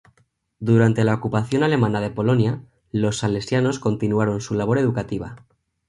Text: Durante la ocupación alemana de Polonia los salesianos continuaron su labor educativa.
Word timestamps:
Durante 0.57 1.03
la 1.03 1.13
ocupación 1.13 1.61
alemana 1.61 2.01
de 2.01 2.09
Polonia 2.09 2.63
los 2.91 3.19
salesianos 3.19 3.77
continuaron 3.77 4.41
su 4.41 4.55
labor 4.55 4.79
educativa. 4.79 5.45